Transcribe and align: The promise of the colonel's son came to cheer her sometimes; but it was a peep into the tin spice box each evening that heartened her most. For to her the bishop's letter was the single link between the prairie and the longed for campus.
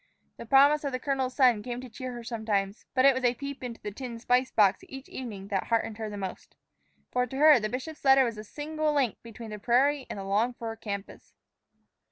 The 0.37 0.47
promise 0.47 0.83
of 0.83 0.93
the 0.93 0.99
colonel's 0.99 1.35
son 1.35 1.61
came 1.61 1.79
to 1.79 1.87
cheer 1.87 2.11
her 2.13 2.23
sometimes; 2.23 2.85
but 2.95 3.05
it 3.05 3.13
was 3.13 3.23
a 3.23 3.35
peep 3.35 3.63
into 3.63 3.79
the 3.79 3.91
tin 3.91 4.17
spice 4.17 4.49
box 4.49 4.83
each 4.89 5.07
evening 5.07 5.49
that 5.49 5.65
heartened 5.65 5.99
her 5.99 6.09
most. 6.17 6.55
For 7.11 7.27
to 7.27 7.37
her 7.37 7.59
the 7.59 7.69
bishop's 7.69 8.03
letter 8.03 8.23
was 8.25 8.37
the 8.37 8.43
single 8.43 8.93
link 8.95 9.17
between 9.21 9.51
the 9.51 9.59
prairie 9.59 10.07
and 10.09 10.17
the 10.17 10.23
longed 10.23 10.57
for 10.57 10.75
campus. 10.75 11.33